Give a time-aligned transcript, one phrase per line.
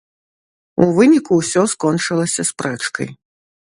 [0.85, 3.07] У выніку ўсё скончылася спрэчкай.